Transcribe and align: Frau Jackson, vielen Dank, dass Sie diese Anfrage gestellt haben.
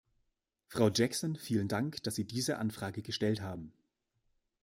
Frau 0.65 0.89
Jackson, 0.89 1.35
vielen 1.35 1.67
Dank, 1.67 2.01
dass 2.01 2.15
Sie 2.15 2.25
diese 2.25 2.57
Anfrage 2.57 3.03
gestellt 3.03 3.39
haben. 3.41 3.71